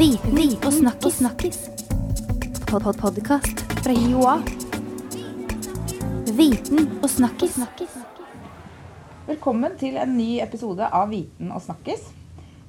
[0.00, 1.16] Viten og snakkis.
[1.18, 1.58] snakkis.
[2.70, 4.38] Pod -pod Podkast fra Joa.
[6.38, 7.58] Viten og snakkis.
[9.26, 12.00] Velkommen til en ny episode av Viten og snakkis.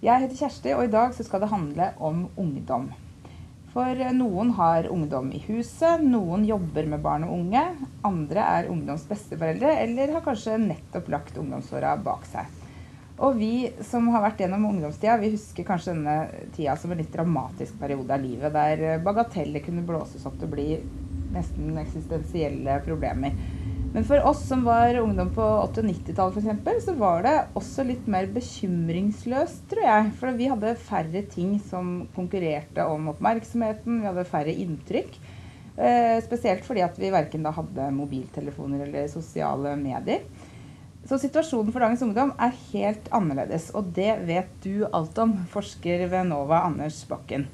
[0.02, 2.92] Jeg heter Kjersti, og i dag skal det handle om ungdom.
[3.74, 7.64] For noen har ungdom i huset, noen jobber med barn og unge.
[8.04, 12.61] Andre er ungdoms besteforeldre, eller har kanskje nettopp lagt ungdomsåra bak seg.
[13.22, 16.16] Og vi som har vært gjennom ungdomstida, vi husker kanskje denne
[16.56, 20.54] tida som en litt dramatisk periode av livet, der bagateller kunne blåses opp til å
[20.56, 20.70] bli
[21.36, 23.36] nesten eksistensielle problemer.
[23.92, 27.84] Men for oss som var ungdom på 80- og 90-tallet f.eks., så var det også
[27.84, 30.14] litt mer bekymringsløst, tror jeg.
[30.20, 35.20] For vi hadde færre ting som konkurrerte om oppmerksomheten, vi hadde færre inntrykk.
[35.76, 40.24] Eh, spesielt fordi at vi verken da hadde mobiltelefoner eller sosiale medier.
[41.10, 46.06] Så situasjonen for dagens ungdom er helt annerledes, og det vet du alt om, forsker
[46.12, 47.48] ved NOVA Anders Bakken.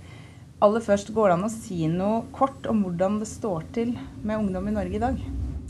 [0.63, 3.93] Aller først, går det an å si noe kort om hvordan det står til
[4.25, 5.19] med ungdom i Norge i dag?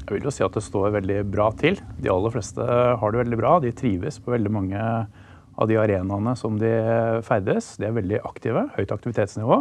[0.07, 1.77] Jeg vil jo si at det står veldig bra til.
[1.99, 3.57] De aller fleste har det veldig bra.
[3.59, 6.71] De trives på veldig mange av de arenaene som de
[7.27, 7.73] ferdes.
[7.77, 9.59] De er veldig aktive, høyt aktivitetsnivå.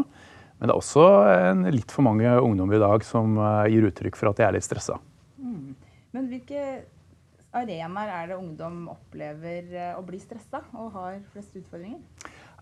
[0.57, 4.17] Men det er også en, litt for mange ungdommer i dag som eh, gir uttrykk
[4.17, 5.01] for at de er litt stressa.
[6.17, 6.63] Men hvilke
[7.57, 12.01] arenaer er det ungdom opplever eh, å bli stressa og har flest utfordringer?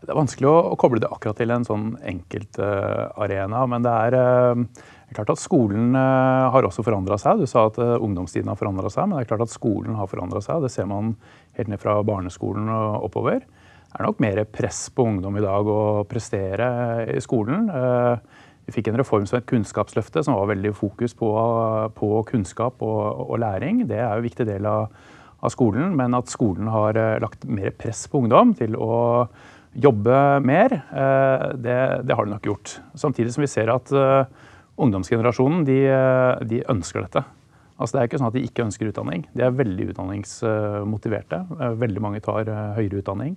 [0.04, 3.94] Det er vanskelig å, koble det akkurat til en sånn enkelt eh, arena, men det
[4.08, 4.84] er eh,
[5.16, 7.40] klart at Skolen har også forandra seg.
[7.40, 10.42] Du sa at ungdomstiden har forandra seg, men det er klart at skolen har forandra
[10.42, 10.64] seg.
[10.64, 11.12] Det ser man
[11.54, 13.44] helt ned fra barneskolen og oppover.
[13.44, 16.66] Det er nok mer press på ungdom i dag å prestere
[17.14, 17.68] i skolen.
[18.64, 21.28] Vi fikk en reform som het Kunnskapsløftet, som var veldig fokus på,
[21.98, 23.82] på kunnskap og, og læring.
[23.90, 24.86] Det er jo en viktig del av,
[25.44, 28.96] av skolen, men at skolen har eh, lagt mer press på ungdom til å
[29.74, 32.78] jobbe mer, eh, det, det har de nok gjort.
[32.96, 34.48] Samtidig som vi ser at eh,
[34.80, 35.80] ungdomsgenerasjonen de,
[36.48, 37.24] de ønsker dette.
[37.74, 39.26] Altså Det er ikke sånn at de ikke ønsker utdanning.
[39.34, 41.40] De er veldig utdanningsmotiverte.
[41.82, 42.48] Veldig mange tar
[42.78, 43.34] høyere utdanning.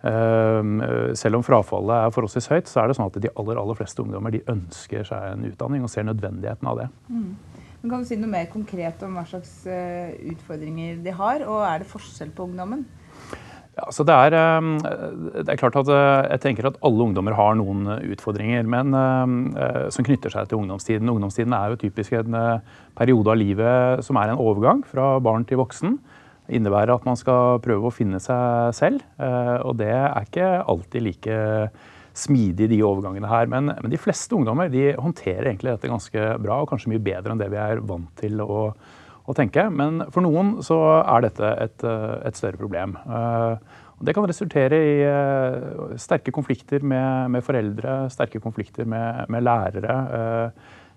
[0.00, 3.76] Eh, Selv om frafallet er forholdsvis høyt, så er det sånn at de aller, aller
[3.78, 6.88] fleste ungdommer de ønsker seg en utdanning og ser nødvendigheten av det.
[7.10, 11.62] Men kan du si noe mer konkret om hva slags eh, utfordringer de har, og
[11.68, 12.86] er det forskjell på ungdommen?
[13.76, 17.54] Ja, så det, er, eh, det er klart at Jeg tenker at alle ungdommer har
[17.60, 17.84] noen
[18.14, 18.96] utfordringer men,
[19.92, 21.12] som knytter seg til ungdomstiden.
[21.12, 22.40] Ungdomstiden er jo typisk en
[22.96, 26.00] periode av livet som er en overgang fra barn til voksen.
[26.50, 29.04] Innebærer at man skal prøve å finne seg selv.
[29.22, 31.36] eh, Og det er ikke alltid like
[32.20, 33.46] smidig, de overgangene her.
[33.46, 37.32] Men, men de fleste ungdommer de håndterer egentlig dette ganske bra, og kanskje mye bedre
[37.32, 38.72] enn det vi er vant til å,
[39.24, 39.68] å tenke.
[39.70, 42.98] Men for noen så er dette et, eh, et større problem.
[43.06, 44.92] Eh, Det kan resultere i
[46.00, 49.96] sterke konflikter med, med foreldre, sterke konflikter med, med lærere.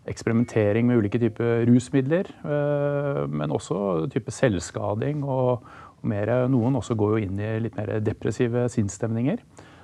[0.09, 5.23] Eksperimentering med ulike typer rusmidler, eh, men også type selvskading.
[5.23, 5.63] Og,
[6.03, 9.39] mer, noen også går jo inn i litt mer depressive sinnsstemninger.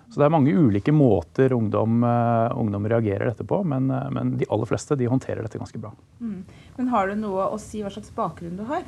[0.10, 4.36] Så det er mange ulike måter ungdom, eh, ungdom reagerer dette på, men, eh, men
[4.38, 5.94] de aller fleste de håndterer dette ganske bra.
[6.20, 8.84] Men har du noe å si hva slags bakgrunn du har?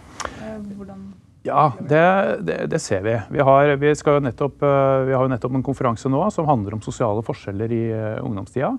[0.76, 1.14] Hvordan
[1.44, 3.16] Ja, det, det, det ser vi.
[3.32, 7.72] Vi har, vi, nettopp, vi har nettopp en konferanse nå som handler om sosiale forskjeller
[7.72, 7.86] i
[8.22, 8.78] ungdomstida.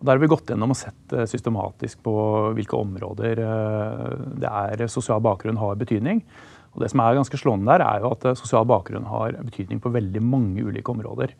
[0.00, 2.14] Og der har vi gått gjennom og sett eh, systematisk på
[2.56, 4.06] hvilke områder eh,
[4.40, 6.22] det er sosial bakgrunn har betydning.
[6.72, 9.82] Og det som er ganske slående der, er jo at eh, sosial bakgrunn har betydning
[9.84, 11.34] på veldig mange ulike områder.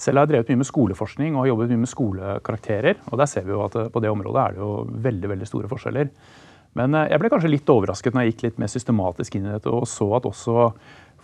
[0.00, 3.02] Selv har jeg drevet mye med skoleforskning og har jobbet mye med skolekarakterer.
[3.10, 4.72] Og der ser vi jo at på det området er det jo
[5.08, 6.12] veldig, veldig store forskjeller.
[6.78, 9.72] Men jeg ble kanskje litt overrasket når jeg gikk litt mer systematisk inn i dette
[9.72, 10.68] og så at også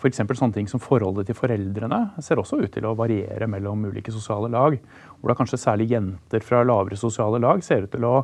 [0.04, 0.20] f.eks.
[0.36, 4.50] sånne ting som forholdet til foreldrene ser også ut til å variere mellom ulike sosiale
[4.52, 4.76] lag.
[5.18, 8.18] Hvor da kanskje særlig jenter fra lavere sosiale lag ser ut til å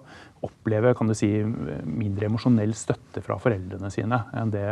[0.44, 4.66] oppleve kan du si, mindre emosjonell støtte fra foreldrene sine enn det,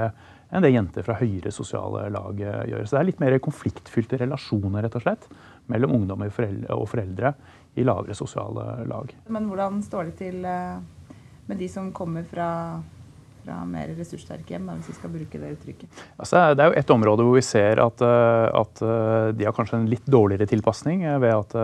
[0.52, 2.84] enn det jenter fra høyere sosiale lag gjør.
[2.84, 5.28] Så det er litt mer konfliktfylte relasjoner rett og slett,
[5.72, 6.32] mellom ungdommer
[6.76, 7.34] og foreldre-
[7.78, 9.12] i lavere sosiale lag.
[9.30, 10.80] Men hvordan står det til eh,
[11.47, 12.48] med de som kommer fra,
[13.48, 16.04] fra mer ressurssterke hjem, hvis vi skal bruke det uttrykket?
[16.18, 19.56] Altså, det er jo et område hvor vi ser at, eh, at eh, de har
[19.56, 21.56] kanskje en litt dårligere tilpasning eh, ved at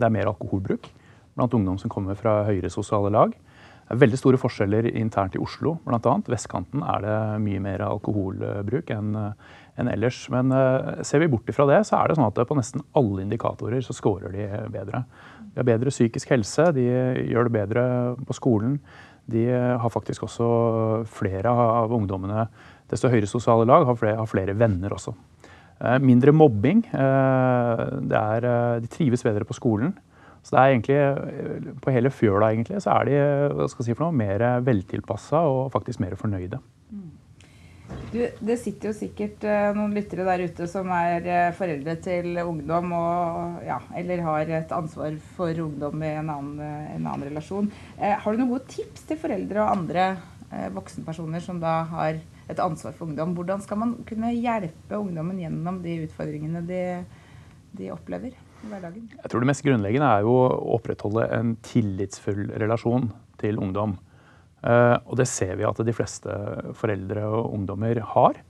[0.00, 0.90] det er mer alkoholbruk
[1.36, 3.32] blant ungdom som kommer fra høyere sosiale lag.
[3.34, 6.12] Det er veldig store forskjeller internt i Oslo, bl.a.
[6.30, 9.16] Vestkanten er det mye mer alkoholbruk enn
[9.80, 10.18] enn ellers.
[10.28, 10.50] Men
[11.06, 13.94] ser vi bort ifra det, så er det sånn at på nesten alle indikatorer så
[13.96, 14.44] scorer de
[14.74, 15.04] bedre.
[15.54, 16.84] De har bedre psykisk helse, de
[17.30, 17.84] gjør det bedre
[18.28, 18.76] på skolen.
[19.30, 20.50] De har faktisk også
[21.10, 22.48] flere av ungdommene
[22.90, 25.14] desto høyere sosiale lag har flere, har flere venner også.
[25.80, 26.84] Eh, Mindre mobbing.
[26.92, 29.94] eh, er, eh, de trives bedre på skolen.
[30.42, 33.94] Så det er egentlig, På hele fjøla egentlig, så er de hva skal jeg si
[33.94, 36.58] for noe, mer veltilpassa og faktisk mer fornøyde.
[38.10, 42.40] Du, det sitter jo sikkert uh, noen lyttere der ute som er uh, foreldre til
[42.42, 47.28] ungdom og, ja, eller har et ansvar for ungdom i en annen, uh, en annen
[47.28, 47.70] relasjon.
[48.00, 50.10] har du noen gode tips til foreldre og andre
[50.74, 52.18] voksenpersoner som da har
[52.50, 53.36] et ansvar for ungdom?
[53.38, 56.82] Hvordan skal man kunne hjelpe ungdommen gjennom de utfordringene de,
[57.78, 59.06] de opplever i hverdagen?
[59.14, 64.00] Jeg tror det mest grunnleggende er jo å opprettholde en tillitsfull relasjon til ungdom.
[64.60, 66.36] Eh, og det ser vi at de fleste
[66.76, 68.40] foreldre og ungdommer har.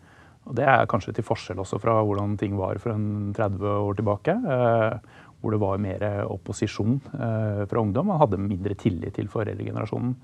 [0.49, 3.99] Og det er kanskje til forskjell også fra hvordan ting var for en 30 år
[4.01, 4.35] tilbake.
[4.35, 8.11] Eh, hvor det var mer opposisjon eh, fra ungdom.
[8.11, 10.15] Man hadde mindre tillit til foreldregenerasjonen.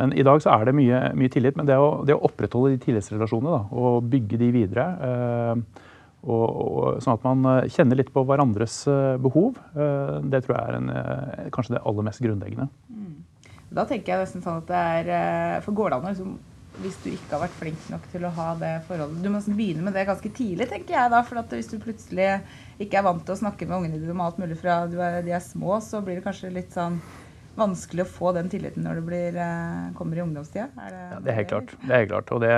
[0.00, 1.58] Men i dag så er det mye, mye tillit.
[1.58, 4.86] Men det å, det å, opprettholde de tillitsrelasjonene da, og bygge de videre
[6.22, 8.80] og, og, Sånn at man kjenner litt på hverandres
[9.20, 10.90] behov, det tror jeg er en,
[11.54, 12.68] kanskje det aller mest grunnleggende.
[13.72, 16.36] Da tenker jeg nesten sånn at det er eh, For går det an liksom,
[16.82, 19.84] hvis du ikke har vært flink nok til å ha det forholdet Du må begynne
[19.86, 21.24] med det ganske tidlig, tenker jeg da.
[21.26, 22.30] For hvis du plutselig
[22.82, 25.34] ikke er vant til å snakke med ungene dine om alt mulig fra er, de
[25.34, 27.00] er små, så blir det kanskje litt sånn
[27.52, 30.70] vanskelig å få den tilliten når du blir, eh, kommer i ungdomstida?
[30.80, 31.74] Er det, ja, det er helt klart.
[31.82, 32.32] Det er helt klart.
[32.32, 32.54] Og det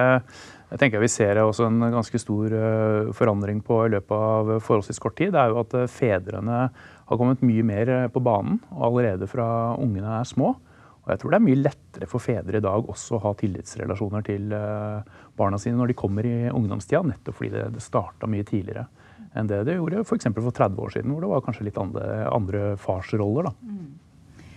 [0.74, 4.98] jeg tenker vi ser også en ganske stor uh, forandring på i løpet av forholdsvis
[5.02, 5.30] kort tid.
[5.34, 9.46] Det er jo at fedrene har kommet mye mer på banen allerede fra
[9.78, 10.54] ungene er små.
[11.04, 14.24] Og jeg tror det er mye lettere for fedre i dag også å ha tillitsrelasjoner
[14.24, 18.46] til eh, barna sine når de kommer i ungdomstida, nettopp fordi det, det starta mye
[18.48, 18.86] tidligere
[19.34, 20.28] enn det det gjorde f.eks.
[20.30, 23.50] For, for 30 år siden, hvor det var kanskje litt andre, andre farsroller.
[23.66, 23.92] Mm.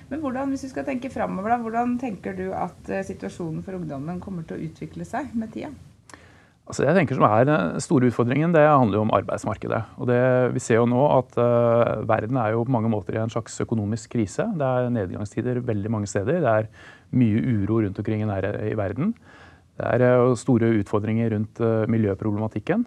[0.07, 3.75] Men hvordan, hvis vi skal tenke fremover, da, hvordan tenker du at uh, situasjonen for
[3.79, 5.73] ungdommen kommer til å utvikle seg med tida?
[6.67, 9.79] Altså jeg tenker som er Den store utfordringen det handler jo om arbeidsmarkedet.
[10.01, 10.19] Og det,
[10.55, 13.55] vi ser jo nå at uh, verden er jo på mange måter i en slags
[13.63, 14.49] økonomisk krise.
[14.59, 16.41] Det er nedgangstider veldig mange steder.
[16.43, 16.69] Det er
[17.15, 19.15] mye uro rundt omkring i, verden.
[19.79, 22.83] Det er uh, store utfordringer rundt uh, miljøproblematikken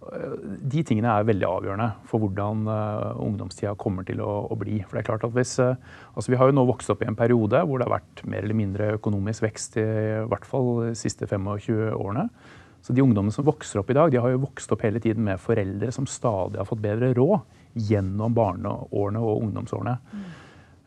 [0.00, 4.78] de tingene er veldig avgjørende for hvordan uh, ungdomstida kommer til å, å, bli.
[4.86, 5.76] For det er klart at hvis, uh,
[6.14, 8.46] altså Vi har jo nå vokst opp i en periode hvor det har vært mer
[8.46, 12.26] eller mindre økonomisk vekst i, i hvert fall de siste 25 årene.
[12.80, 15.26] Så de ungdommene som vokser opp i dag, de har jo vokst opp hele tiden
[15.26, 17.44] med foreldre som stadig har fått bedre råd
[17.90, 19.98] gjennom barneårene og ungdomsårene.
[20.00, 20.24] Mm.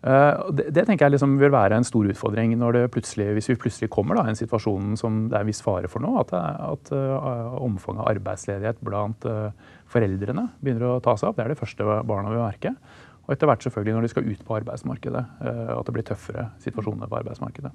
[0.03, 3.47] Eh, det, det, tenker jeg liksom vil være en stor utfordring når det plutselig, hvis
[3.53, 6.11] vi plutselig kommer i en situasjon som det er en viss fare for nå.
[6.19, 9.55] At, at uh, omfanget av arbeidsledighet blant uh,
[9.93, 11.39] foreldrene begynner å ta seg opp.
[11.39, 12.75] Det er det første barna vil merke.
[13.23, 15.23] Og etter hvert selvfølgelig når de skal ut på arbeidsmarkedet.
[15.39, 17.71] Uh, at det blir tøffere situasjoner på arbeidsmarkedet.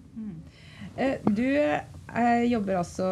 [0.99, 1.35] Mm.
[1.35, 1.45] Du
[2.49, 3.07] jobber altså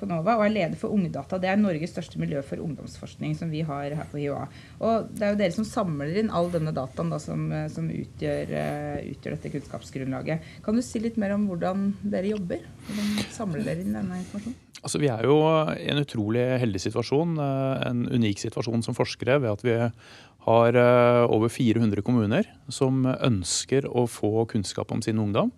[0.00, 1.38] på NOVA og er leder for Ungdata.
[1.38, 4.46] Det er Norges største miljø for ungdomsforskning som vi har her på HiOA.
[4.80, 8.54] Og det er jo dere som samler inn all denne dataen da, som, som utgjør,
[9.12, 10.52] utgjør, dette kunnskapsgrunnlaget.
[10.64, 12.64] Kan du si litt mer om hvordan dere jobber?
[12.88, 14.62] Hvordan samler dere inn denne informasjonen?
[14.84, 15.38] Altså, vi er jo
[15.80, 19.76] i en utrolig heldig situasjon, eh, en unik situasjon som forskere, ved at vi
[20.44, 25.52] har eh, over 400 kommuner som ønsker å få kunnskap om sin ungdom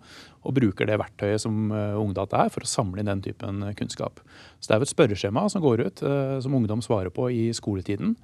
[0.47, 3.75] og bruker det verktøyet som eh, Ungdata er, for å samle inn den typen eh,
[3.77, 4.21] kunnskap.
[4.59, 6.03] Så Det er jo et spørreskjema som går ut,
[6.43, 8.15] som ungdom svarer på i skoletiden.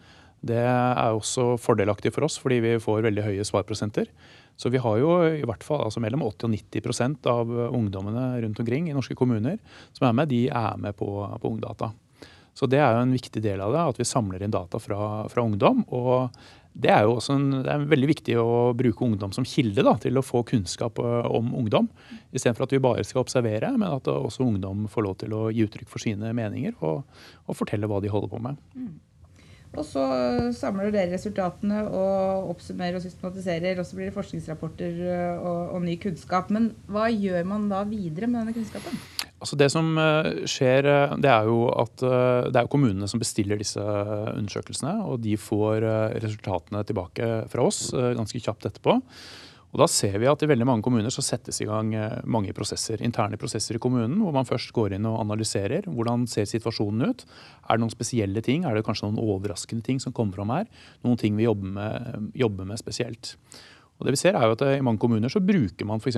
[0.43, 4.09] Det er også fordelaktig for oss, fordi vi får veldig høye svarprosenter.
[4.59, 8.59] Så vi har jo i hvert fall altså mellom 80 og 90% av ungdommene rundt
[8.59, 9.59] omkring i norske kommuner
[9.95, 11.09] som er med, de er med på,
[11.41, 11.93] på Ungdata.
[12.53, 15.23] Så det er jo en viktig del av det, at vi samler inn data fra,
[15.31, 15.81] fra ungdom.
[15.93, 16.29] Og
[16.73, 20.17] det er jo også en, er veldig viktig å bruke ungdom som kilde da, til
[20.17, 21.89] å få kunnskap eh, om ungdom.
[22.33, 25.65] Istedenfor at vi bare skal observere, men at også ungdom får lov til å gi
[25.67, 27.03] uttrykk for sine meninger og,
[27.45, 28.61] og fortelle hva de holder på med.
[28.77, 28.93] Mm.
[29.73, 30.03] Og så
[30.53, 33.79] samler dere resultatene og oppsummerer og systematiserer.
[33.81, 36.53] Og så blir det forskningsrapporter eh, og, og ny kunnskap.
[36.53, 39.01] Men hva gjør man da videre med denne kunnskapen?
[39.43, 43.19] Altså det som eh, skjer, eh, det er jo at eh, det er kommunene som
[43.19, 44.95] bestiller disse undersøkelsene.
[45.03, 45.83] Og de får
[46.23, 49.01] resultatene tilbake fra oss ganske kjapt etterpå.
[49.73, 51.89] Og da ser vi at i veldig mange kommuner så settes i gang
[52.29, 55.87] mange prosesser, interne prosesser i kommunen, hvor man først går inn og analyserer.
[55.89, 57.23] Hvordan ser situasjonen ut?
[57.65, 58.67] Er det noen spesielle ting?
[58.69, 60.69] Er det kanskje noen overraskende ting som kommer fram her?
[61.01, 63.33] Noen ting vi jobber med, jobber med spesielt.
[64.03, 66.17] Og det vi ser er jo at I mange kommuner så bruker man f.eks.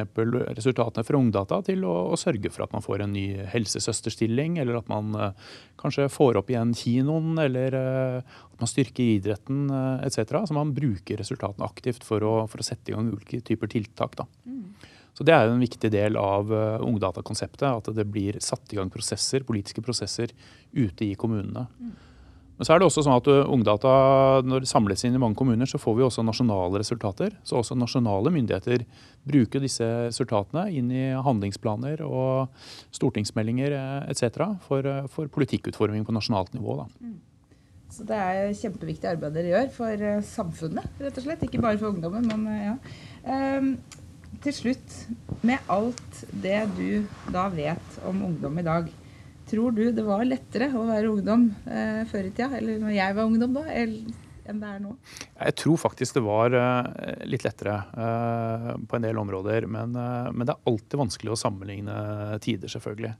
[0.58, 4.80] resultatene fra Ungdata til å, å, sørge for at man får en ny helsesøsterstilling, eller
[4.80, 10.02] at man uh, kanskje får opp igjen kinoen, eller uh, at man styrker idretten uh,
[10.02, 10.42] etc.
[10.50, 14.18] Så man bruker resultatene aktivt for å, for å, sette i gang ulike typer tiltak.
[14.18, 14.26] Da.
[14.50, 14.66] Mm.
[15.14, 17.70] Så Det er jo en viktig del av uh, Ungdata-konseptet.
[17.70, 20.34] At det blir satt i gang prosesser, politiske prosesser
[20.74, 21.68] ute i kommunene.
[21.78, 21.94] Mm.
[22.56, 23.92] Men så er det også sånn at uh, Ungdata,
[24.48, 27.36] når det samles inn i mange kommuner, så får vi også nasjonale resultater.
[27.44, 28.86] Så også nasjonale myndigheter
[29.28, 32.48] bruker disse resultatene inn i handlingsplaner og
[32.96, 33.76] stortingsmeldinger
[34.08, 34.56] etc.
[34.68, 36.80] For, uh, for politikkutforming på nasjonalt nivå.
[36.84, 36.88] Da.
[37.04, 37.20] Mm.
[37.96, 41.44] Så det er kjempeviktig arbeid dere gjør for samfunnet, rett og slett.
[41.48, 42.80] Ikke bare for ungdommen, men ja.
[43.26, 43.76] Um,
[44.44, 44.96] til slutt,
[45.46, 48.90] med alt det du da vet om ungdom i dag,
[49.50, 53.18] Tror du det var lettere å være ungdom eh, før i tida, eller når jeg
[53.18, 53.66] var ungdom da,
[54.46, 54.94] enn det er nå?
[55.40, 59.68] Jeg tror faktisk det var eh, litt lettere eh, på en del områder.
[59.70, 61.96] Men, eh, men, det er alltid vanskelig å sammenligne
[62.46, 63.14] tider, selvfølgelig.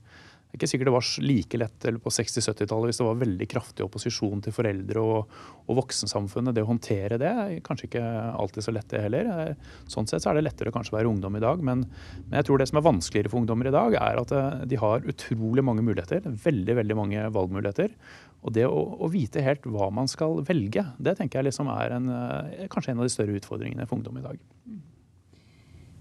[0.56, 3.46] Det er ikke sikkert det var like lett eller på 60-70-tallet hvis det var veldig
[3.52, 5.34] kraftig opposisjon til foreldre og,
[5.68, 6.56] og voksensamfunnet.
[6.56, 8.04] Det å håndtere det er kanskje ikke
[8.40, 9.52] alltid så lett, det heller.
[9.92, 11.60] Sånn sett så er det lettere kanskje å være ungdom i dag.
[11.60, 11.84] Men,
[12.22, 14.80] men, jeg tror det som er vanskeligere for ungdommer i dag, er at eh, de
[14.80, 16.24] har utrolig mange muligheter.
[16.24, 17.92] Veldig, veldig mange valgmuligheter.
[18.40, 21.98] Og det å, å vite helt hva man skal velge, det tenker jeg liksom er
[22.00, 24.40] en, eh, kanskje en av de større utfordringene for ungdom i dag.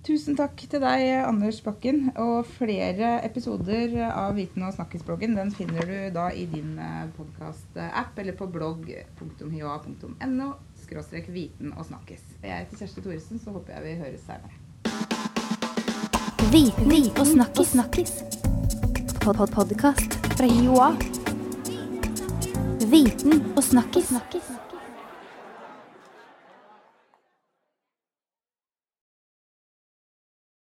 [0.05, 2.11] Tusen takk til deg, Anders Bakken.
[2.21, 8.19] Og flere episoder av Viten og snakkesbloggen den finner du da i din eh, podkast-app
[8.21, 10.51] eller på blogg.hia.no
[11.33, 12.21] viten og snakkes.
[12.43, 14.53] Jeg heter Kjersti Thoresen, så håper jeg vi høres senere.
[16.53, 17.73] Viten og snakkes.
[17.73, 18.13] snakkes.
[19.25, 20.93] Pod -pod Podkast fra Joa.
[22.93, 24.13] Viten og snakkes.
[24.13, 24.74] snakkes.